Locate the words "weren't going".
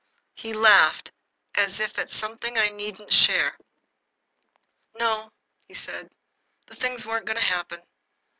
7.05-7.37